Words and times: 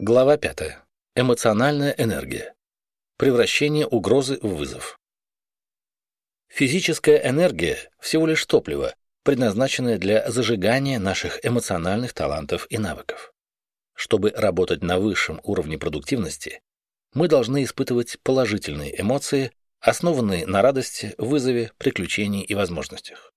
Глава 0.00 0.36
5. 0.36 0.78
Эмоциональная 1.14 1.94
энергия. 1.96 2.54
Превращение 3.16 3.86
угрозы 3.86 4.40
в 4.42 4.56
вызов. 4.56 4.98
Физическая 6.48 7.18
энергия– 7.18 7.78
всего 8.00 8.26
лишь 8.26 8.44
топливо, 8.46 8.96
предназначенное 9.22 9.96
для 9.96 10.28
зажигания 10.28 10.98
наших 10.98 11.38
эмоциональных 11.46 12.12
талантов 12.12 12.66
и 12.68 12.78
навыков. 12.78 13.32
Чтобы 13.94 14.30
работать 14.30 14.82
на 14.82 14.98
высшем 14.98 15.40
уровне 15.44 15.78
продуктивности, 15.78 16.60
мы 17.14 17.28
должны 17.28 17.62
испытывать 17.62 18.18
положительные 18.24 19.00
эмоции, 19.00 19.52
основанные 19.78 20.46
на 20.46 20.62
радости, 20.62 21.14
вызове, 21.16 21.70
приключении 21.78 22.42
и 22.42 22.56
возможностях. 22.56 23.32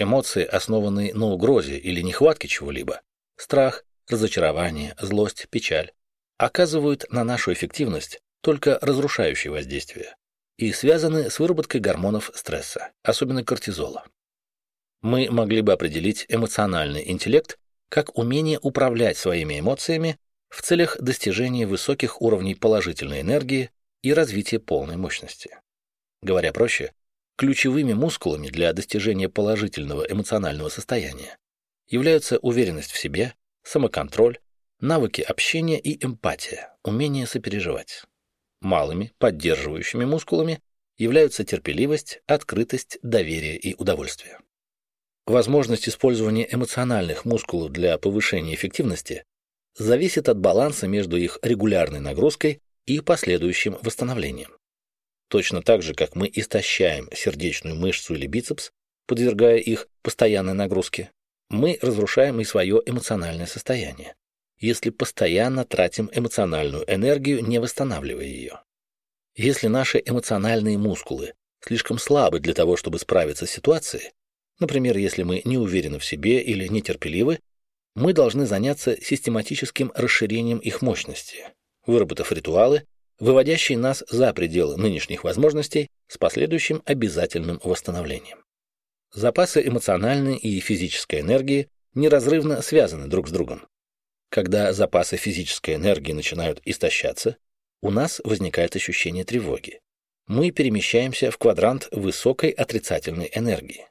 Эмоции, 0.00 0.44
основанные 0.44 1.12
на 1.12 1.26
угрозе 1.26 1.76
или 1.76 2.00
нехватке 2.00 2.48
чего-либо, 2.48 3.02
страх, 3.36 3.84
разочарование, 4.08 4.96
злость, 4.98 5.46
печаль, 5.50 5.92
оказывают 6.38 7.04
на 7.10 7.22
нашу 7.22 7.52
эффективность 7.52 8.20
только 8.40 8.78
разрушающее 8.80 9.50
воздействие 9.50 10.16
и 10.56 10.72
связаны 10.72 11.30
с 11.30 11.38
выработкой 11.38 11.80
гормонов 11.80 12.30
стресса, 12.34 12.92
особенно 13.02 13.44
кортизола. 13.44 14.04
Мы 15.02 15.30
могли 15.30 15.60
бы 15.60 15.72
определить 15.72 16.24
эмоциональный 16.28 17.10
интеллект 17.10 17.58
как 17.90 18.16
умение 18.16 18.58
управлять 18.62 19.18
своими 19.18 19.60
эмоциями 19.60 20.18
в 20.48 20.62
целях 20.62 20.98
достижения 21.00 21.66
высоких 21.66 22.22
уровней 22.22 22.54
положительной 22.54 23.20
энергии 23.20 23.70
и 24.02 24.14
развития 24.14 24.58
полной 24.60 24.96
мощности. 24.96 25.58
Говоря 26.22 26.52
проще, 26.52 26.92
ключевыми 27.40 27.94
мускулами 27.94 28.48
для 28.48 28.70
достижения 28.74 29.30
положительного 29.30 30.02
эмоционального 30.02 30.68
состояния 30.68 31.38
являются 31.88 32.36
уверенность 32.36 32.90
в 32.90 32.98
себе, 32.98 33.32
самоконтроль, 33.62 34.40
навыки 34.78 35.22
общения 35.22 35.80
и 35.80 36.04
эмпатия, 36.04 36.76
умение 36.84 37.26
сопереживать. 37.26 38.04
Малыми, 38.60 39.14
поддерживающими 39.16 40.04
мускулами 40.04 40.60
являются 40.98 41.42
терпеливость, 41.42 42.20
открытость, 42.26 42.98
доверие 43.02 43.56
и 43.56 43.74
удовольствие. 43.74 44.38
Возможность 45.24 45.88
использования 45.88 46.46
эмоциональных 46.52 47.24
мускулов 47.24 47.72
для 47.72 47.96
повышения 47.96 48.54
эффективности 48.54 49.24
зависит 49.78 50.28
от 50.28 50.38
баланса 50.38 50.86
между 50.88 51.16
их 51.16 51.38
регулярной 51.40 52.00
нагрузкой 52.00 52.60
и 52.84 53.00
последующим 53.00 53.78
восстановлением. 53.80 54.59
Точно 55.30 55.62
так 55.62 55.82
же, 55.82 55.94
как 55.94 56.16
мы 56.16 56.28
истощаем 56.32 57.08
сердечную 57.14 57.76
мышцу 57.76 58.16
или 58.16 58.26
бицепс, 58.26 58.72
подвергая 59.06 59.58
их 59.58 59.86
постоянной 60.02 60.54
нагрузке, 60.54 61.12
мы 61.48 61.78
разрушаем 61.80 62.40
и 62.40 62.44
свое 62.44 62.82
эмоциональное 62.84 63.46
состояние, 63.46 64.16
если 64.58 64.90
постоянно 64.90 65.64
тратим 65.64 66.10
эмоциональную 66.12 66.84
энергию, 66.92 67.46
не 67.46 67.60
восстанавливая 67.60 68.24
ее. 68.24 68.60
Если 69.36 69.68
наши 69.68 70.02
эмоциональные 70.04 70.78
мускулы 70.78 71.34
слишком 71.64 72.00
слабы 72.00 72.40
для 72.40 72.52
того, 72.52 72.76
чтобы 72.76 72.98
справиться 72.98 73.46
с 73.46 73.50
ситуацией, 73.50 74.10
например, 74.58 74.96
если 74.96 75.22
мы 75.22 75.42
не 75.44 75.58
уверены 75.58 76.00
в 76.00 76.04
себе 76.04 76.42
или 76.42 76.66
нетерпеливы, 76.66 77.38
мы 77.94 78.12
должны 78.14 78.46
заняться 78.46 79.00
систематическим 79.00 79.92
расширением 79.94 80.58
их 80.58 80.82
мощности, 80.82 81.46
выработав 81.86 82.32
ритуалы, 82.32 82.84
выводящие 83.20 83.78
нас 83.78 84.02
за 84.08 84.32
пределы 84.32 84.76
нынешних 84.76 85.24
возможностей 85.24 85.90
с 86.08 86.18
последующим 86.18 86.82
обязательным 86.86 87.60
восстановлением. 87.62 88.42
Запасы 89.12 89.66
эмоциональной 89.66 90.36
и 90.36 90.58
физической 90.60 91.20
энергии 91.20 91.68
неразрывно 91.94 92.62
связаны 92.62 93.06
друг 93.06 93.28
с 93.28 93.30
другом. 93.30 93.66
Когда 94.30 94.72
запасы 94.72 95.16
физической 95.16 95.74
энергии 95.74 96.12
начинают 96.12 96.60
истощаться, 96.64 97.36
у 97.82 97.90
нас 97.90 98.20
возникает 98.24 98.76
ощущение 98.76 99.24
тревоги. 99.24 99.80
Мы 100.26 100.52
перемещаемся 100.52 101.30
в 101.30 101.38
квадрант 101.38 101.88
высокой 101.90 102.50
отрицательной 102.50 103.30
энергии. 103.34 103.86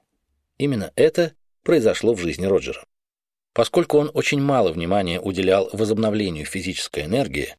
Именно 0.58 0.92
это 0.96 1.34
произошло 1.64 2.14
в 2.14 2.20
жизни 2.20 2.46
Роджера. 2.46 2.86
Поскольку 3.54 3.98
он 3.98 4.10
очень 4.14 4.42
мало 4.42 4.72
внимания 4.72 5.20
уделял 5.20 5.70
возобновлению 5.74 6.46
физической 6.46 7.04
энергии, 7.06 7.56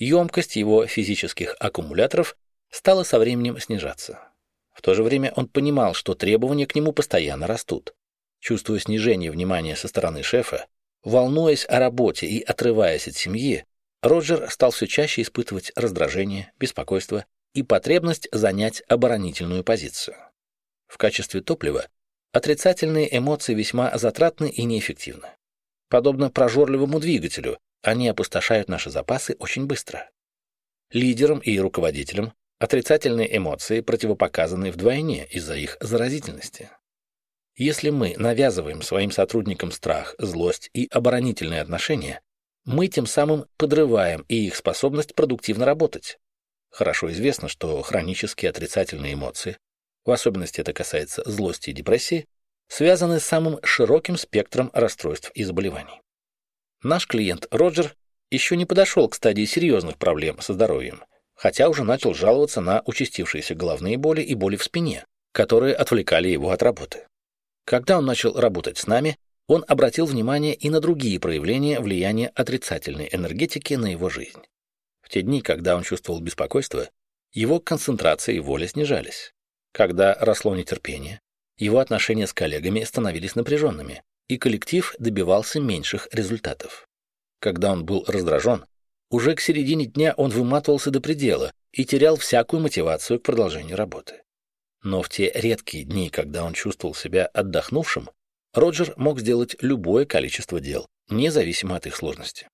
емкость 0.00 0.56
его 0.56 0.86
физических 0.86 1.56
аккумуляторов 1.60 2.36
стала 2.70 3.04
со 3.04 3.18
временем 3.18 3.58
снижаться. 3.60 4.18
В 4.72 4.82
то 4.82 4.94
же 4.94 5.02
время 5.02 5.32
он 5.36 5.46
понимал, 5.46 5.94
что 5.94 6.14
требования 6.14 6.66
к 6.66 6.74
нему 6.74 6.92
постоянно 6.92 7.46
растут. 7.46 7.94
Чувствуя 8.40 8.78
снижение 8.78 9.30
внимания 9.30 9.76
со 9.76 9.88
стороны 9.88 10.22
шефа, 10.22 10.66
Волнуясь 11.02 11.64
о 11.68 11.78
работе 11.78 12.26
и 12.26 12.42
отрываясь 12.42 13.08
от 13.08 13.16
семьи, 13.16 13.64
Роджер 14.02 14.50
стал 14.50 14.70
все 14.70 14.86
чаще 14.86 15.22
испытывать 15.22 15.72
раздражение, 15.74 16.52
беспокойство 16.58 17.24
и 17.54 17.62
потребность 17.62 18.28
занять 18.32 18.82
оборонительную 18.86 19.64
позицию. 19.64 20.16
В 20.86 20.98
качестве 20.98 21.40
топлива 21.40 21.86
отрицательные 22.32 23.16
эмоции 23.16 23.54
весьма 23.54 23.96
затратны 23.96 24.50
и 24.50 24.64
неэффективны. 24.64 25.28
Подобно 25.88 26.30
прожорливому 26.30 27.00
двигателю, 27.00 27.58
они 27.82 28.08
опустошают 28.08 28.68
наши 28.68 28.90
запасы 28.90 29.36
очень 29.38 29.66
быстро. 29.66 30.10
Лидерам 30.90 31.38
и 31.38 31.58
руководителям 31.58 32.32
отрицательные 32.58 33.36
эмоции 33.36 33.80
противопоказаны 33.80 34.70
вдвойне 34.70 35.26
из-за 35.26 35.56
их 35.56 35.76
заразительности. 35.80 36.70
Если 37.56 37.90
мы 37.90 38.14
навязываем 38.16 38.82
своим 38.82 39.10
сотрудникам 39.10 39.72
страх, 39.72 40.14
злость 40.18 40.70
и 40.72 40.88
оборонительные 40.90 41.60
отношения, 41.60 42.20
мы 42.64 42.88
тем 42.88 43.06
самым 43.06 43.46
подрываем 43.56 44.24
и 44.28 44.46
их 44.46 44.56
способность 44.56 45.14
продуктивно 45.14 45.64
работать. 45.64 46.18
Хорошо 46.70 47.10
известно, 47.12 47.48
что 47.48 47.80
хронические 47.82 48.50
отрицательные 48.50 49.14
эмоции, 49.14 49.56
в 50.04 50.10
особенности 50.10 50.60
это 50.60 50.72
касается 50.72 51.22
злости 51.24 51.70
и 51.70 51.74
депрессии, 51.74 52.26
связаны 52.68 53.20
с 53.20 53.24
самым 53.24 53.58
широким 53.62 54.16
спектром 54.16 54.70
расстройств 54.72 55.30
и 55.34 55.44
заболеваний. 55.44 56.00
Наш 56.82 57.06
клиент 57.06 57.46
Роджер 57.50 57.94
еще 58.30 58.56
не 58.56 58.64
подошел 58.64 59.08
к 59.08 59.14
стадии 59.14 59.44
серьезных 59.44 59.98
проблем 59.98 60.40
со 60.40 60.54
здоровьем, 60.54 61.04
хотя 61.34 61.68
уже 61.68 61.84
начал 61.84 62.14
жаловаться 62.14 62.60
на 62.60 62.82
участившиеся 62.86 63.54
головные 63.54 63.98
боли 63.98 64.22
и 64.22 64.34
боли 64.34 64.56
в 64.56 64.64
спине, 64.64 65.04
которые 65.32 65.74
отвлекали 65.74 66.28
его 66.28 66.50
от 66.50 66.62
работы. 66.62 67.06
Когда 67.66 67.98
он 67.98 68.06
начал 68.06 68.38
работать 68.38 68.78
с 68.78 68.86
нами, 68.86 69.18
он 69.46 69.64
обратил 69.68 70.06
внимание 70.06 70.54
и 70.54 70.70
на 70.70 70.80
другие 70.80 71.20
проявления 71.20 71.80
влияния 71.80 72.28
отрицательной 72.28 73.08
энергетики 73.12 73.74
на 73.74 73.86
его 73.92 74.08
жизнь. 74.08 74.42
В 75.02 75.08
те 75.10 75.22
дни, 75.22 75.42
когда 75.42 75.76
он 75.76 75.82
чувствовал 75.82 76.20
беспокойство, 76.20 76.88
его 77.32 77.60
концентрация 77.60 78.36
и 78.36 78.40
воля 78.40 78.66
снижались. 78.66 79.32
Когда 79.72 80.14
росло 80.14 80.56
нетерпение, 80.56 81.20
его 81.58 81.78
отношения 81.78 82.26
с 82.26 82.32
коллегами 82.32 82.84
становились 82.84 83.34
напряженными, 83.34 84.02
и 84.30 84.38
коллектив 84.38 84.94
добивался 84.98 85.60
меньших 85.60 86.08
результатов. 86.12 86.86
Когда 87.40 87.72
он 87.72 87.84
был 87.84 88.04
раздражен, 88.06 88.64
уже 89.10 89.34
к 89.34 89.40
середине 89.40 89.86
дня 89.86 90.14
он 90.16 90.30
выматывался 90.30 90.90
до 90.90 91.00
предела 91.00 91.52
и 91.72 91.84
терял 91.84 92.16
всякую 92.16 92.62
мотивацию 92.62 93.18
к 93.18 93.24
продолжению 93.24 93.76
работы. 93.76 94.22
Но 94.84 95.02
в 95.02 95.08
те 95.08 95.32
редкие 95.34 95.84
дни, 95.84 96.10
когда 96.10 96.44
он 96.44 96.52
чувствовал 96.52 96.94
себя 96.94 97.26
отдохнувшим, 97.26 98.08
Роджер 98.54 98.94
мог 98.96 99.18
сделать 99.18 99.56
любое 99.60 100.06
количество 100.06 100.60
дел, 100.60 100.86
независимо 101.08 101.74
от 101.74 101.86
их 101.86 101.96
сложности. 101.96 102.48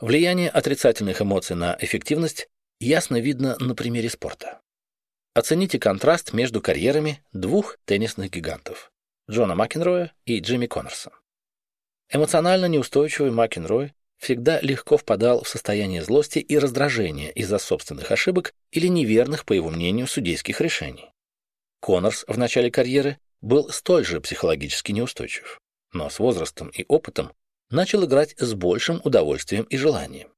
Влияние 0.00 0.50
отрицательных 0.50 1.22
эмоций 1.22 1.54
на 1.54 1.76
эффективность 1.80 2.48
ясно 2.80 3.20
видно 3.20 3.56
на 3.60 3.76
примере 3.76 4.10
спорта. 4.10 4.60
Оцените 5.32 5.78
контраст 5.78 6.32
между 6.32 6.60
карьерами 6.60 7.22
двух 7.32 7.76
теннисных 7.84 8.30
гигантов– 8.30 8.90
Джона 9.30 9.54
Макенроя 9.54 10.12
и 10.24 10.40
Джимми 10.40 10.66
Коннорса. 10.66 11.12
Эмоционально 12.12 12.66
неустойчивый 12.66 13.30
Макенрой 13.30 13.94
всегда 14.16 14.60
легко 14.60 14.96
впадал 14.96 15.44
в 15.44 15.48
состояние 15.48 16.02
злости 16.02 16.40
и 16.40 16.58
раздражения 16.58 17.30
из-за 17.30 17.58
собственных 17.58 18.10
ошибок 18.10 18.52
или 18.72 18.88
неверных, 18.88 19.44
по 19.44 19.52
его 19.52 19.70
мнению, 19.70 20.08
судейских 20.08 20.60
решений. 20.60 21.12
Коннорс 21.78 22.24
в 22.26 22.36
начале 22.38 22.72
карьеры 22.72 23.18
был 23.40 23.68
столь 23.70 24.04
же 24.04 24.20
психологически 24.20 24.90
неустойчив, 24.90 25.60
но 25.92 26.10
с 26.10 26.18
возрастом 26.18 26.68
и 26.70 26.84
опытом 26.88 27.32
начал 27.70 28.04
играть 28.04 28.34
с 28.36 28.52
большим 28.54 29.00
удовольствием 29.04 29.62
и 29.62 29.76
желанием. 29.76 30.32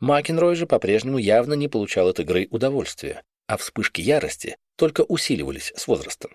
Макенрой 0.00 0.56
же 0.56 0.66
по-прежнему 0.66 1.18
явно 1.18 1.54
не 1.54 1.68
получал 1.68 2.08
от 2.08 2.18
игры 2.18 2.48
удовольствия, 2.50 3.22
а 3.46 3.56
вспышки 3.56 4.00
ярости 4.00 4.56
только 4.76 5.02
усиливались 5.02 5.72
с 5.76 5.86
возрастом. 5.86 6.32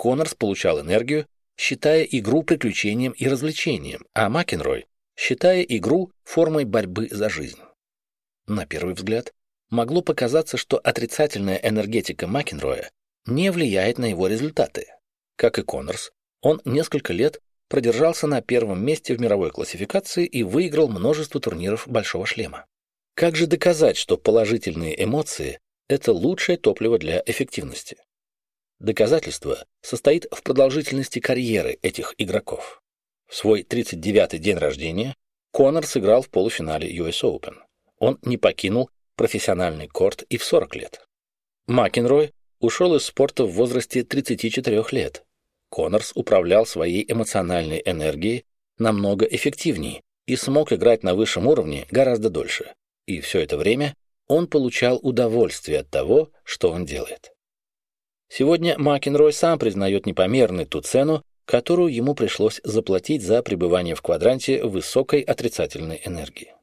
Коннорс 0.00 0.34
получал 0.34 0.80
энергию, 0.80 1.26
считая 1.58 2.04
игру 2.04 2.42
приключением 2.42 3.12
и 3.12 3.28
развлечением, 3.28 4.06
а 4.14 4.30
Макенрой 4.30 4.86
считая 5.14 5.60
игру 5.60 6.10
формой 6.24 6.64
борьбы 6.64 7.08
за 7.10 7.28
жизнь. 7.28 7.58
На 8.46 8.64
первый 8.64 8.94
взгляд, 8.94 9.34
могло 9.68 10.00
показаться, 10.00 10.56
что 10.56 10.78
отрицательная 10.78 11.56
энергетика 11.56 12.26
Макенроя 12.26 12.90
не 13.26 13.52
влияет 13.52 13.98
на 13.98 14.06
его 14.06 14.26
результаты. 14.26 14.86
Как 15.36 15.58
и 15.58 15.62
Коннорс, 15.62 16.12
Он 16.40 16.62
несколько 16.64 17.12
лет 17.12 17.42
продержался 17.68 18.26
на 18.26 18.40
первом 18.40 18.82
месте 18.82 19.14
в 19.14 19.20
мировой 19.20 19.50
классификации 19.50 20.24
и 20.24 20.42
выиграл 20.42 20.88
множество 20.88 21.42
турниров 21.42 21.86
«Большого 21.86 22.24
шлема». 22.24 22.64
Как 23.14 23.36
же 23.36 23.46
доказать, 23.46 23.98
что 23.98 24.16
положительные 24.16 25.04
эмоции– 25.04 25.60
это 25.88 26.14
лучшее 26.14 26.56
топливо 26.56 26.98
для 26.98 27.22
эффективности? 27.26 27.98
Доказательство 28.80 29.66
состоит 29.82 30.26
в 30.30 30.42
продолжительности 30.42 31.18
карьеры 31.20 31.78
этих 31.82 32.14
игроков. 32.16 32.82
В 33.28 33.36
свой 33.36 33.62
39-й 33.62 34.38
день 34.38 34.56
рождения 34.56 35.14
Конор 35.52 35.86
сыграл 35.86 36.22
в 36.22 36.30
полуфинале 36.30 36.90
US 36.96 37.22
Open. 37.22 37.56
Он 37.98 38.18
не 38.22 38.38
покинул 38.38 38.90
профессиональный 39.16 39.86
корт 39.86 40.22
и 40.30 40.38
в 40.38 40.44
40 40.44 40.76
лет. 40.76 41.04
Макенрой 41.66 42.32
ушел 42.58 42.94
из 42.94 43.04
спорта 43.04 43.44
в 43.44 43.52
возрасте 43.52 44.02
34 44.02 44.82
лет. 44.92 45.24
Коннорс 45.68 46.12
управлял 46.14 46.64
своей 46.64 47.04
эмоциональной 47.06 47.82
энергией 47.84 48.44
намного 48.78 49.26
эффективнее 49.26 50.02
и 50.26 50.36
смог 50.36 50.72
играть 50.72 51.02
на 51.02 51.14
высшем 51.14 51.46
уровне 51.46 51.86
гораздо 51.90 52.30
дольше. 52.30 52.72
И 53.06 53.20
все 53.20 53.40
это 53.40 53.58
время 53.58 53.94
он 54.26 54.46
получал 54.46 54.98
удовольствие 55.02 55.80
от 55.80 55.90
того, 55.90 56.30
что 56.44 56.70
он 56.70 56.86
делает. 56.86 57.32
Сегодня 58.40 58.74
Макенрой 58.78 59.34
сам 59.34 59.58
признает 59.58 60.06
непомерной 60.06 60.64
ту 60.64 60.80
цену, 60.80 61.22
которую 61.44 61.92
ему 61.92 62.14
пришлось 62.14 62.62
заплатить 62.64 63.20
за 63.20 63.42
пребывание 63.42 63.94
в 63.94 64.00
квадранте 64.00 64.64
высокой 64.64 65.20
отрицательной 65.20 66.00
энергии. 66.06 66.54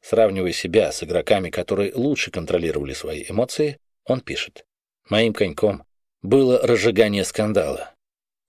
Сравнивая 0.00 0.52
себя 0.52 0.92
с 0.92 1.02
игроками, 1.02 1.50
которые 1.50 1.92
лучше 1.96 2.30
контролировали 2.30 2.92
свои 2.92 3.24
эмоции, 3.28 3.78
он 4.04 4.20
пишет. 4.20 4.66
«Моим 5.10 5.34
коньком 5.34 5.82
было 6.22 6.64
разжигание 6.64 7.24
скандала. 7.24 7.90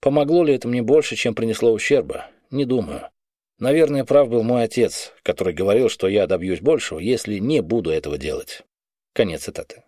Помогло 0.00 0.44
ли 0.44 0.54
это 0.54 0.68
мне 0.68 0.80
больше, 0.80 1.16
чем 1.16 1.34
принесло 1.34 1.72
ущерба? 1.72 2.26
Не 2.52 2.64
думаю. 2.64 3.08
Наверное, 3.58 4.04
прав 4.04 4.28
был 4.28 4.44
мой 4.44 4.62
отец, 4.62 5.12
который 5.24 5.52
говорил, 5.52 5.88
что 5.88 6.06
я 6.06 6.28
добьюсь 6.28 6.60
большего, 6.60 7.00
если 7.00 7.38
не 7.38 7.60
буду 7.60 7.90
этого 7.90 8.18
делать». 8.18 8.62
Конец 9.14 9.46
цитаты. 9.46 9.82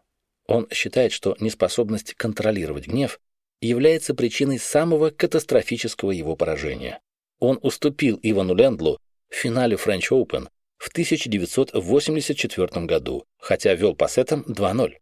Он 0.50 0.66
считает, 0.72 1.12
что 1.12 1.36
неспособность 1.38 2.14
контролировать 2.14 2.88
гнев 2.88 3.20
является 3.60 4.14
причиной 4.14 4.58
самого 4.58 5.10
катастрофического 5.10 6.10
его 6.10 6.34
поражения. 6.34 6.98
Он 7.38 7.60
уступил 7.62 8.18
Ивану 8.20 8.56
Лендлу 8.56 8.98
в 9.28 9.34
финале 9.36 9.76
French 9.76 10.10
Open 10.10 10.48
в 10.76 10.88
1984 10.88 12.84
году, 12.86 13.24
хотя 13.38 13.74
вел 13.74 13.94
по 13.94 14.08
сетам 14.08 14.44
2-0. 14.48 14.94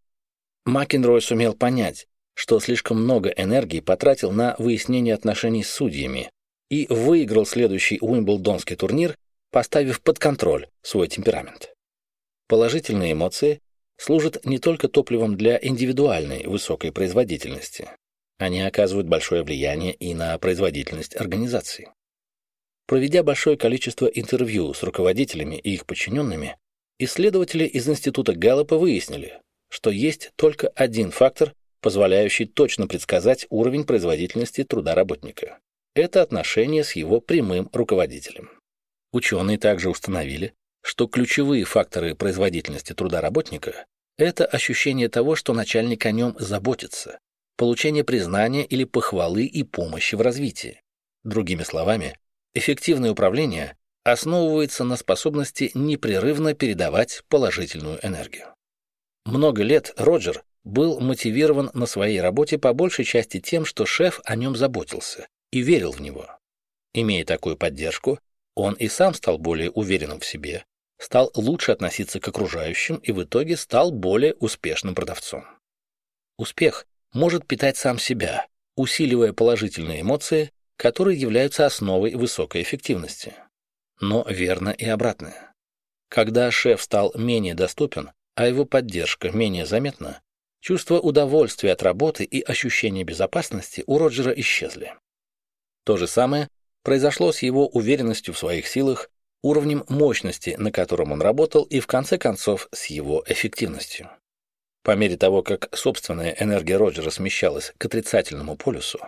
Макенрой 0.67 1.23
сумел 1.23 1.55
понять, 1.55 2.09
что 2.35 2.61
слишком 2.61 3.03
много 3.03 3.31
энергии 3.31 3.81
потратил 3.81 4.33
на 4.33 4.55
выяснение 4.59 5.15
отношений 5.15 5.65
с 5.65 5.71
судьями 5.71 6.31
и 6.69 6.87
выиграл 6.91 7.47
следующий 7.47 7.97
Уимблдонский 8.03 8.77
турнир, 8.77 9.17
поставив 9.50 10.03
под 10.03 10.19
контроль 10.19 10.69
свой 10.83 11.09
темперамент. 11.09 11.73
Положительные 12.49 13.12
эмоции 13.12 13.62
служат 13.99 14.45
не 14.47 14.59
только 14.59 14.89
топливом 14.89 15.37
для 15.37 15.59
индивидуальной 15.61 16.47
высокой 16.47 16.93
производительности. 16.93 17.91
Они 18.39 18.62
оказывают 18.62 19.09
большое 19.09 19.43
влияние 19.43 19.93
и 19.93 20.15
на 20.15 20.39
производительность 20.39 21.17
организации. 21.17 21.91
Проведя 22.87 23.23
большое 23.23 23.59
количество 23.59 24.06
интервью 24.06 24.73
с 24.73 24.83
руководителями 24.83 25.56
и 25.56 25.75
их 25.75 25.85
подчиненными, 25.85 26.56
исследователи 26.99 27.65
из 27.65 27.89
Института 27.89 28.33
Галлопа 28.35 28.79
выяснили, 28.79 29.41
что 29.69 29.91
есть 29.91 30.31
только 30.37 30.69
один 30.69 31.11
фактор, 31.11 31.53
позволяющий 31.81 32.47
точно 32.47 32.87
предсказать 32.87 33.47
уровень 33.50 33.85
производительности 33.85 34.65
труда 34.65 34.95
работника. 34.95 35.59
Это 35.95 36.23
отношение 36.23 36.85
с 36.85 36.93
его 36.93 37.21
прямым 37.21 37.69
руководителем. 37.73 38.50
Ученые 39.12 39.59
также 39.59 39.91
установили, 39.91 40.55
что 40.88 41.06
ключевые 41.06 41.64
факторы 41.64 42.14
производительности 42.14 42.94
труда 42.94 43.20
работника– 43.20 43.85
это 44.17 44.46
ощущение 44.46 45.11
того, 45.11 45.37
что 45.37 45.52
начальник 45.52 46.06
о 46.06 46.12
нем 46.12 46.35
заботится, 46.38 47.19
получение 47.58 48.05
признания 48.05 48.64
или 48.64 48.85
похвалы 48.85 49.44
и 49.44 49.64
помощи 49.64 50.14
в 50.14 50.23
развитии. 50.23 50.81
Другими 51.25 51.62
словами, 51.62 52.19
эффективное 52.55 53.11
управление 53.11 53.76
основывается 54.02 54.82
на 54.85 54.96
способности 54.96 55.70
непрерывно 55.75 56.55
передавать 56.55 57.23
положительную 57.29 57.99
энергию. 58.02 58.46
Много 59.26 59.64
лет 59.64 59.93
Роджер 59.99 60.43
был 60.64 61.00
мотивирован 61.00 61.70
на 61.75 61.85
своей 61.85 62.23
работе 62.23 62.56
по 62.56 62.73
большей 62.73 63.05
части 63.05 63.40
тем, 63.40 63.67
что 63.67 63.85
шеф 63.85 64.23
о 64.25 64.37
нем 64.37 64.56
заботился 64.56 65.29
и 65.52 65.61
верил 65.61 65.93
в 65.93 66.00
него. 66.00 66.31
Имея 66.94 67.26
такую 67.26 67.58
поддержку, 67.58 68.19
он 68.55 68.73
и 68.73 68.88
сам 68.88 69.12
стал 69.12 69.37
более 69.37 69.70
уверенным 69.70 70.20
в 70.20 70.25
себе, 70.25 70.64
стал 70.99 71.31
лучше 71.35 71.73
относиться 71.73 72.21
к 72.21 72.29
окружающим 72.29 72.97
и 72.97 73.12
в 73.12 73.23
итоге 73.23 73.56
стал 73.56 73.93
более 73.93 74.35
успешным 74.35 74.95
продавцом. 74.95 75.45
Успех 76.37 76.87
может 77.12 77.47
питать 77.47 77.77
сам 77.77 77.99
себя, 77.99 78.47
усиливая 78.77 79.33
положительные 79.33 80.03
эмоции, 80.03 80.53
которые 80.77 81.19
являются 81.19 81.67
основой 81.67 82.15
высокой 82.15 82.62
эффективности. 82.62 83.35
Но 84.00 84.25
верно 84.29 84.71
и 84.71 84.85
обратное. 84.87 85.55
Когда 86.09 86.50
шеф 86.50 86.83
стал 86.83 87.12
менее 87.15 87.55
доступен, 87.55 88.12
а 88.35 88.47
его 88.47 88.65
поддержка 88.65 89.31
менее 89.31 89.67
заметна, 89.67 90.21
чувство 90.61 91.00
удовольствия 91.00 91.73
от 91.73 91.83
работы 91.83 92.25
и 92.25 92.41
ощущение 92.41 93.05
безопасности 93.05 93.83
у 93.87 93.99
Роджера 93.99 94.33
исчезли. 94.33 94.95
То 95.85 95.97
же 95.97 96.06
самое 96.06 96.49
произошло 96.83 97.33
с 97.33 97.43
его 97.43 97.67
уверенностью 97.67 98.33
в 98.33 98.39
своих 98.39 98.69
силах 98.69 99.11
уровнем 99.43 99.85
мощности, 99.88 100.56
на 100.58 100.73
котором 100.73 101.12
он 101.12 101.23
работал, 101.23 101.64
и 101.64 101.81
в 101.81 101.87
конце 101.87 102.19
концов 102.19 102.69
с 102.73 102.87
его 102.87 103.25
эффективностью. 103.26 104.11
По 104.82 104.96
мере 104.96 105.17
того, 105.17 105.43
как 105.43 105.69
собственная 105.76 106.37
энергия 106.38 106.76
Роджера 106.76 107.11
смещалась 107.11 107.73
к 107.76 107.85
отрицательному 107.85 108.56
полюсу, 108.56 109.00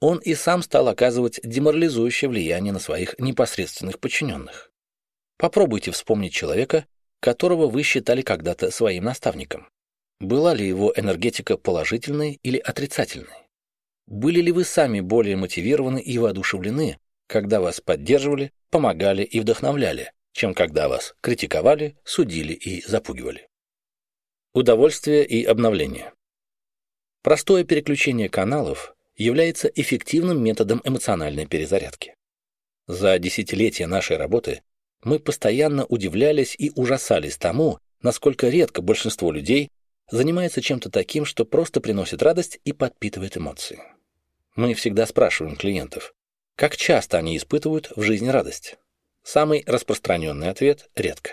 он 0.00 0.18
и 0.18 0.34
сам 0.34 0.62
стал 0.62 0.88
оказывать 0.88 1.40
деморализующее 1.42 2.28
влияние 2.28 2.72
на 2.72 2.78
своих 2.78 3.18
непосредственных 3.18 3.98
подчиненных. 3.98 4.70
Попробуйте 5.38 5.90
вспомнить 5.90 6.32
человека, 6.32 6.86
которого 7.20 7.66
вы 7.66 7.82
считали 7.82 8.22
когда-то 8.22 8.70
своим 8.70 9.04
наставником. 9.04 9.68
Была 10.20 10.54
ли 10.54 10.66
его 10.66 10.92
энергетика 10.96 11.56
положительной 11.56 12.38
или 12.42 12.58
отрицательной? 12.58 13.46
Были 14.06 14.40
ли 14.40 14.52
вы 14.52 14.64
сами 14.64 15.00
более 15.00 15.36
мотивированы 15.36 15.98
и 15.98 16.16
воодушевлены, 16.18 16.98
когда 17.26 17.60
вас 17.60 17.80
поддерживали, 17.80 18.52
помогали 18.76 19.22
и 19.22 19.40
вдохновляли, 19.40 20.12
чем 20.32 20.52
когда 20.52 20.90
вас 20.90 21.14
критиковали, 21.22 21.96
судили 22.04 22.52
и 22.52 22.86
запугивали. 22.86 23.48
Удовольствие 24.52 25.24
и 25.24 25.44
обновление. 25.44 26.12
Простое 27.22 27.64
переключение 27.64 28.28
каналов 28.28 28.94
является 29.16 29.68
эффективным 29.68 30.44
методом 30.44 30.82
эмоциональной 30.84 31.46
перезарядки. 31.46 32.16
За 32.86 33.18
десятилетия 33.18 33.86
нашей 33.86 34.18
работы 34.18 34.62
мы 35.02 35.20
постоянно 35.20 35.86
удивлялись 35.86 36.54
и 36.58 36.70
ужасались 36.74 37.38
тому, 37.38 37.78
насколько 38.02 38.50
редко 38.50 38.82
большинство 38.82 39.32
людей 39.32 39.70
занимается 40.10 40.60
чем-то 40.60 40.90
таким, 40.90 41.24
что 41.24 41.46
просто 41.46 41.80
приносит 41.80 42.22
радость 42.22 42.60
и 42.64 42.74
подпитывает 42.74 43.38
эмоции. 43.38 43.80
Мы 44.54 44.74
всегда 44.74 45.06
спрашиваем 45.06 45.56
клиентов, 45.56 46.12
как 46.56 46.74
часто 46.74 47.18
они 47.18 47.36
испытывают 47.36 47.92
в 47.96 48.02
жизни 48.02 48.28
радость? 48.28 48.78
Самый 49.22 49.62
распространенный 49.66 50.48
ответ– 50.48 50.88
редко. 50.94 51.32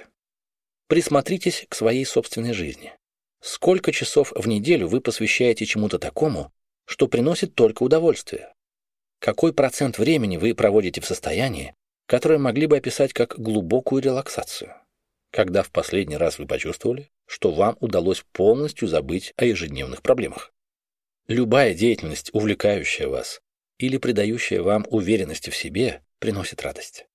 Присмотритесь 0.88 1.66
к 1.70 1.76
своей 1.76 2.04
собственной 2.06 2.52
жизни. 2.52 2.94
Сколько 3.40 3.94
часов 3.94 4.34
в 4.36 4.48
неделю 4.50 4.90
вы 4.90 5.00
посвящаете 5.00 5.66
чему-то 5.66 5.98
такому, 5.98 6.52
что 6.86 7.08
приносит 7.08 7.56
только 7.56 7.84
удовольствие? 7.84 8.54
Какой 9.20 9.54
процент 9.54 9.98
времени 9.98 10.36
вы 10.36 10.54
проводите 10.54 11.00
в 11.00 11.06
состоянии, 11.06 11.74
которое 12.06 12.38
могли 12.38 12.68
бы 12.68 12.76
описать 12.76 13.14
как 13.14 13.40
глубокую 13.40 14.02
релаксацию? 14.02 14.76
Когда 15.32 15.64
в 15.64 15.72
последний 15.72 16.18
раз 16.18 16.38
вы 16.38 16.48
почувствовали, 16.48 17.10
что 17.26 17.52
вам 17.52 17.78
удалось 17.80 18.26
полностью 18.34 18.90
забыть 18.90 19.34
о 19.38 19.46
ежедневных 19.46 20.02
проблемах? 20.02 20.54
Любая 21.28 21.74
деятельность, 21.74 22.30
увлекающая 22.34 23.08
вас, 23.08 23.42
или 23.78 23.98
придающая 23.98 24.62
вам 24.62 24.86
уверенности 24.90 25.50
в 25.50 25.56
себе, 25.56 26.02
приносит 26.20 26.62
радость. 26.62 27.06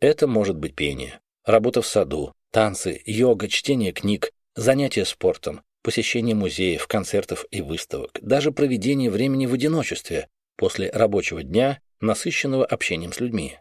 Это 0.00 0.26
может 0.26 0.56
быть 0.56 0.74
пение, 0.74 1.20
работа 1.44 1.82
в 1.82 1.86
саду, 1.86 2.32
танцы, 2.50 3.02
йога, 3.04 3.48
чтение 3.48 3.92
книг, 3.92 4.32
занятия 4.54 5.04
спортом, 5.04 5.62
посещение 5.82 6.34
музеев, 6.34 6.86
концертов 6.86 7.46
и 7.50 7.62
выставок, 7.62 8.18
даже 8.22 8.52
проведение 8.52 9.10
времени 9.10 9.46
в 9.46 9.54
одиночестве 9.54 10.28
после 10.56 10.90
рабочего 10.90 11.42
дня, 11.42 11.80
насыщенного 12.00 12.64
общением 12.64 13.12
с 13.12 13.20
людьми. 13.20 13.58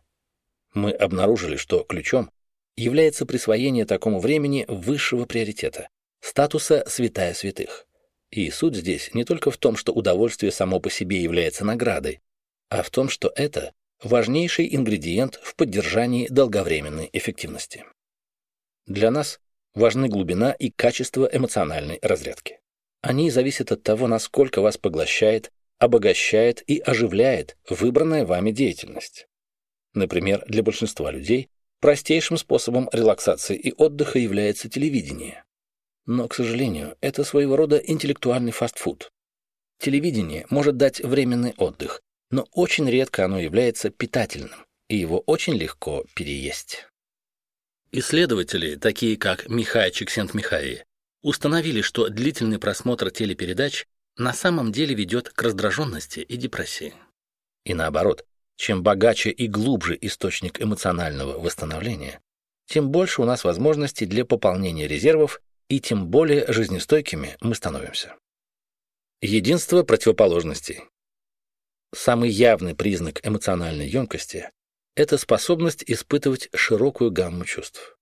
Мы 0.74 0.92
обнаружили, 0.92 1.56
что 1.56 1.84
ключом 1.84 2.30
является 2.76 3.26
присвоение 3.26 3.86
такому 3.86 4.20
времени 4.20 4.66
высшего 4.68 5.26
приоритета, 5.26 5.90
статуса 6.20 6.84
святая 6.88 7.34
святых. 7.34 7.88
И 8.30 8.50
суть 8.52 8.76
здесь 8.76 9.14
не 9.14 9.24
только 9.24 9.52
в 9.52 9.58
том, 9.58 9.76
что 9.76 9.94
удовольствие 9.94 10.52
само 10.52 10.80
по 10.80 10.90
себе 10.90 11.22
является 11.22 11.66
наградой, 11.66 12.22
а 12.70 12.84
в 12.84 12.90
том, 12.90 13.10
что 13.10 13.32
это 13.36 13.74
важнейший 14.04 14.74
ингредиент 14.76 15.40
в 15.42 15.56
поддержании 15.56 16.28
долговременной 16.28 17.10
эффективности. 17.14 17.86
Для 18.86 19.12
нас 19.12 19.40
важны 19.74 20.08
глубина 20.08 20.52
и 20.52 20.70
качество 20.70 21.30
эмоциональной 21.32 22.00
разрядки. 22.02 22.60
Они 23.02 23.30
зависят 23.30 23.72
от 23.72 23.84
того, 23.84 24.08
насколько 24.08 24.62
вас 24.62 24.78
поглощает, 24.78 25.52
обогащает 25.78 26.64
и 26.68 26.80
оживляет 26.80 27.58
выбранная 27.70 28.26
вами 28.26 28.52
деятельность. 28.52 29.28
Например, 29.94 30.44
для 30.48 30.64
большинства 30.64 31.12
людей 31.12 31.50
простейшим 31.80 32.38
способом 32.38 32.90
релаксации 32.92 33.56
и 33.56 33.74
отдыха 33.74 34.20
является 34.20 34.70
телевидение. 34.70 35.44
Но, 36.06 36.28
к 36.28 36.34
сожалению, 36.34 36.96
это 37.02 37.24
своего 37.24 37.56
рода 37.56 37.78
интеллектуальный 37.78 38.52
фастфуд. 38.52 39.12
Телевидение 39.80 40.48
может 40.50 40.78
дать 40.78 41.02
временный 41.02 41.54
отдых, 41.58 42.02
но 42.30 42.48
очень 42.52 42.90
редко 42.90 43.26
оно 43.26 43.40
является 43.40 43.90
питательным, 43.90 44.66
и 44.90 44.98
его 44.98 45.20
очень 45.26 45.56
легко 45.56 46.06
переесть. 46.16 46.88
Исследователи, 47.92 48.76
такие 48.76 49.18
как 49.18 49.48
Михай 49.48 49.92
Чиксент-Михаи, 49.92 50.84
установили, 51.22 51.82
что 51.82 52.10
длительный 52.10 52.60
просмотр 52.60 53.12
телепередач 53.12 53.86
на 54.18 54.34
самом 54.34 54.72
деле 54.72 54.96
ведет 54.96 55.30
к 55.30 55.42
раздраженности 55.42 56.20
и 56.20 56.38
депрессии. 56.38 56.94
И 57.64 57.74
наоборот, 57.74 58.26
чем 58.58 58.84
богаче 58.84 59.30
и 59.30 59.48
глубже 59.48 59.98
источник 60.02 60.62
эмоционального 60.62 61.40
восстановления, 61.40 62.20
тем 62.66 62.90
больше 62.90 63.22
у 63.22 63.26
нас 63.26 63.44
возможностей 63.44 64.06
для 64.06 64.26
пополнения 64.26 64.88
резервов 64.88 65.42
и 65.70 65.80
тем 65.80 66.08
более 66.08 66.52
жизнестойкими 66.52 67.38
мы 67.42 67.56
становимся. 67.56 68.16
Единство 69.22 69.84
противоположностей. 69.84 70.84
Самый 71.96 72.30
явный 72.30 72.76
признак 72.76 73.26
эмоциональной 73.26 73.88
емкости– 73.88 74.50
это 74.96 75.18
способность 75.18 75.84
испытывать 75.88 76.50
широкую 76.54 77.12
гамму 77.12 77.46
чувств. 77.46 77.98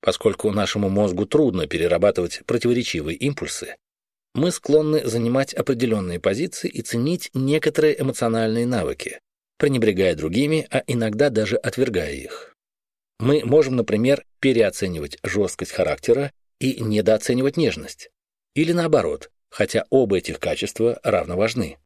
Поскольку 0.00 0.50
нашему 0.50 0.88
мозгу 0.88 1.26
трудно 1.26 1.66
перерабатывать 1.66 2.42
противоречивые 2.46 3.16
импульсы, 3.16 3.76
мы 4.34 4.50
склонны 4.50 5.06
занимать 5.06 5.54
определенные 5.54 6.20
позиции 6.20 6.68
и 6.68 6.82
ценить 6.82 7.30
некоторые 7.34 8.00
эмоциональные 8.00 8.66
навыки, 8.66 9.20
пренебрегая 9.58 10.14
другими, 10.14 10.66
а 10.70 10.82
иногда 10.86 11.30
даже 11.30 11.56
отвергая 11.56 12.12
их. 12.12 12.54
Мы 13.20 13.44
можем, 13.44 13.76
например, 13.76 14.26
переоценивать 14.40 15.18
жесткость 15.22 15.72
характера 15.72 16.32
и 16.60 16.80
недооценивать 16.80 17.56
нежность. 17.56 18.10
Или 18.54 18.72
наоборот, 18.72 19.30
хотя 19.50 19.86
оба 19.90 20.18
этих 20.18 20.40
качества 20.40 21.00
равно 21.02 21.36
важны. 21.36 21.78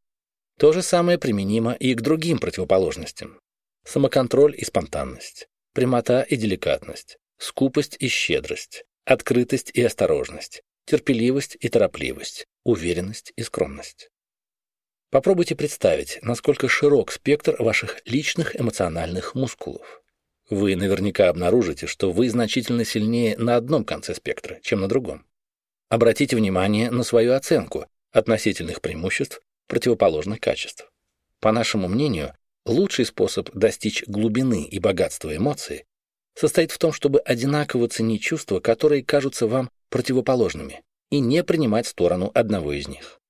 То 0.59 0.73
же 0.73 0.83
самое 0.83 1.19
применимо 1.19 1.73
и 1.73 1.95
к 1.95 2.01
другим 2.01 2.41
противоположностям. 2.41 3.39
Самоконтроль 3.85 4.57
и 4.59 4.65
спонтанность, 4.65 5.49
прямота 5.73 6.23
и 6.23 6.37
деликатность, 6.37 7.19
скупость 7.39 7.97
и 8.01 8.09
щедрость, 8.09 8.85
открытость 9.05 9.71
и 9.73 9.83
осторожность, 9.83 10.63
терпеливость 10.85 11.57
и 11.61 11.69
торопливость, 11.69 12.47
уверенность 12.65 13.33
и 13.37 13.45
скромность. 13.45 14.11
Попробуйте 15.11 15.55
представить, 15.55 16.19
насколько 16.23 16.69
широк 16.69 17.13
спектр 17.13 17.55
ваших 17.63 18.01
личных 18.05 18.61
эмоциональных 18.61 19.37
мускулов. 19.37 20.03
Вы 20.51 20.75
наверняка 20.75 21.29
обнаружите, 21.29 21.87
что 21.87 22.11
вы 22.11 22.29
значительно 22.29 22.85
сильнее 22.85 23.39
на 23.39 23.55
одном 23.55 23.85
конце 23.85 24.13
спектра, 24.13 24.59
чем 24.61 24.81
на 24.81 24.89
другом. 24.89 25.25
Обратите 25.89 26.35
внимание 26.35 26.91
на 26.91 27.05
свою 27.05 27.35
оценку 27.35 27.87
относительных 28.11 28.81
преимуществ 28.81 29.41
противоположных 29.69 30.41
качеств. 30.41 30.91
По 31.41 31.53
нашему 31.53 31.87
мнению, 31.89 32.35
лучший 32.67 33.05
способ 33.05 33.51
достичь 33.55 34.05
глубины 34.07 34.65
и 34.65 34.79
богатства 34.79 35.37
эмоций 35.37 35.85
состоит 36.35 36.73
в 36.73 36.79
том, 36.79 36.93
чтобы 36.93 37.21
одинаково 37.21 37.89
ценить 37.89 38.23
чувства, 38.23 38.61
которые 38.61 39.05
кажутся 39.05 39.47
вам 39.47 39.71
противоположными, 39.89 40.83
и 41.11 41.21
не 41.21 41.43
принимать 41.45 41.87
сторону 41.87 42.31
одного 42.35 42.73
из 42.73 42.89
них. 42.89 43.21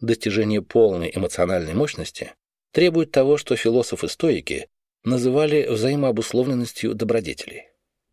Достижение 0.00 0.62
полной 0.62 1.12
эмоциональной 1.14 1.74
мощности 1.74 2.34
требует 2.72 3.12
того, 3.12 3.36
что 3.36 3.56
философы-стоики 3.56 4.68
называли 5.04 5.66
взаимообусловленностью 5.68 6.94
добродетелей. 6.94 7.68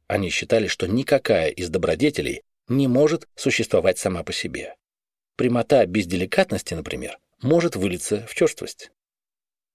Они 0.07 0.29
считали, 0.29 0.67
что 0.67 0.87
никакая 0.87 1.49
из 1.49 1.69
добродетелей 1.69 2.43
не 2.67 2.87
может 2.87 3.27
существовать 3.35 3.97
сама 3.97 4.23
по 4.23 4.33
себе. 4.33 4.75
Прямота 5.35 5.85
без 5.85 6.05
деликатности, 6.05 6.73
например, 6.73 7.17
может 7.41 7.75
вылиться 7.75 8.25
в 8.27 8.35
черствость. 8.35 8.91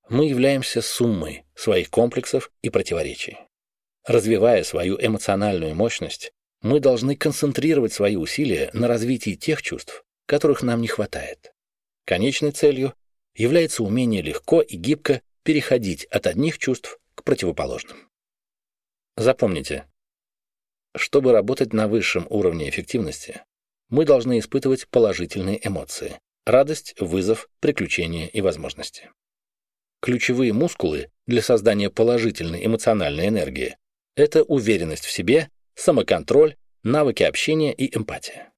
Мы 0.08 0.26
являемся 0.28 0.82
суммой 0.82 1.44
своих 1.54 1.90
комплексов 1.90 2.50
и 2.62 2.70
противоречий. 2.70 3.38
Развивая 4.06 4.64
свою 4.64 4.98
эмоциональную 5.00 5.74
мощность, 5.74 6.32
мы 6.60 6.80
должны 6.80 7.16
концентрировать 7.16 7.92
свои 7.92 8.16
усилия 8.16 8.70
на 8.74 8.86
развитии 8.86 9.34
тех 9.34 9.62
чувств, 9.62 10.04
которых 10.26 10.62
нам 10.62 10.82
не 10.82 10.88
хватает. 10.88 11.54
Конечной 12.04 12.52
целью 12.52 12.94
является 13.34 13.82
умение 13.82 14.20
легко 14.20 14.60
и 14.60 14.76
гибко 14.76 15.22
переходить 15.42 16.04
от 16.06 16.26
одних 16.26 16.58
чувств 16.58 16.98
к 17.14 17.24
противоположным. 17.24 18.10
Запомните, 19.16 19.86
чтобы 20.96 21.32
работать 21.32 21.72
на 21.72 21.88
высшем 21.88 22.26
уровне 22.28 22.68
эффективности, 22.68 23.42
мы 23.88 24.04
должны 24.04 24.38
испытывать 24.38 24.88
положительные 24.88 25.66
эмоции– 25.66 26.18
радость, 26.46 26.94
вызов, 26.98 27.48
приключения 27.60 28.26
и 28.26 28.40
возможности. 28.40 29.10
Ключевые 30.00 30.52
мускулы 30.52 31.10
для 31.26 31.42
создания 31.42 31.90
положительной 31.90 32.64
эмоциональной 32.66 33.28
энергии 33.28 33.76
это 34.16 34.42
уверенность 34.42 35.06
в 35.06 35.10
себе, 35.10 35.50
самоконтроль, 35.74 36.56
навыки 36.82 37.22
общения 37.22 37.72
и 37.72 37.96
эмпатия. 37.96 38.52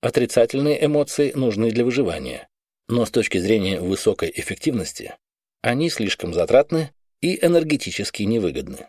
Отрицательные 0.00 0.84
эмоции 0.84 1.32
нужны 1.32 1.70
для 1.70 1.84
выживания, 1.84 2.48
но 2.88 3.06
с 3.06 3.10
точки 3.10 3.38
зрения 3.38 3.80
высокой 3.80 4.32
эффективности 4.34 5.16
они 5.62 5.88
слишком 5.88 6.34
затратны 6.34 6.92
и 7.20 7.44
энергетически 7.44 8.24
невыгодны. 8.24 8.88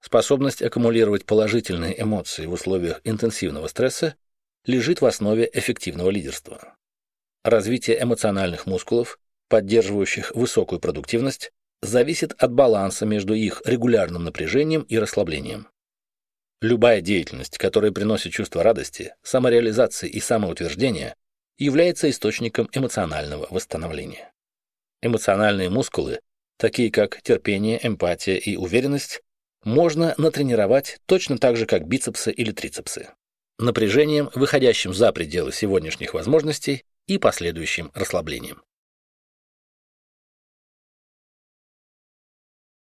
Способность 0.00 0.62
аккумулировать 0.62 1.26
положительные 1.26 2.00
эмоции 2.00 2.46
в 2.46 2.52
условиях 2.52 3.00
интенсивного 3.04 3.66
стресса 3.66 4.14
лежит 4.64 5.02
в 5.02 5.06
основе 5.06 5.50
эффективного 5.52 6.10
лидерства. 6.10 6.76
Развитие 7.42 8.02
эмоциональных 8.02 8.66
мускулов, 8.66 9.18
поддерживающих 9.48 10.32
высокую 10.34 10.78
продуктивность, 10.78 11.52
зависит 11.80 12.32
от 12.32 12.52
баланса 12.52 13.06
между 13.06 13.32
их 13.32 13.62
регулярным 13.64 14.24
напряжением 14.24 14.82
и 14.82 14.98
расслаблением. 14.98 15.68
Любая 16.60 17.00
деятельность, 17.00 17.56
которая 17.56 17.92
приносит 17.92 18.32
чувство 18.32 18.62
радости, 18.62 19.14
самореализации 19.22 20.10
и 20.10 20.20
самоутверждения, 20.20 21.14
является 21.56 22.10
источником 22.10 22.68
эмоционального 22.74 23.46
восстановления. 23.50 24.30
Эмоциональные 25.00 25.70
мускулы, 25.70 26.20
такие 26.58 26.90
как 26.90 27.22
терпение, 27.22 27.80
эмпатия 27.82 28.36
и 28.36 28.56
уверенность, 28.56 29.22
можно 29.64 30.14
натренировать 30.18 30.98
точно 31.06 31.38
так 31.38 31.56
же, 31.56 31.64
как 31.64 31.86
бицепсы 31.86 32.30
или 32.30 32.52
трицепсы. 32.52 33.08
Напряжением, 33.58 34.30
выходящим 34.34 34.92
за 34.92 35.12
пределы 35.12 35.52
сегодняшних 35.52 36.12
возможностей 36.12 36.84
и 37.10 37.18
последующим 37.18 37.90
расслаблением. 37.92 38.62